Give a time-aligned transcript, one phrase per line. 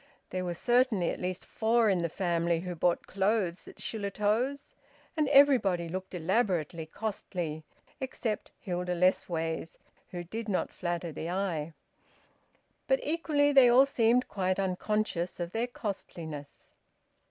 [0.31, 4.73] There were certainly at least four in the family who bought clothes at Shillitoe's,
[5.15, 7.63] and everybody looked elaborately costly,
[7.99, 9.77] except Hilda Lessways,
[10.09, 11.73] who did not flatter the eye.
[12.87, 16.73] But equally, they all seemed quite unconscious of their costliness.